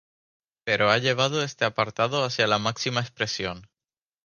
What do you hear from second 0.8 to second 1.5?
ha llevado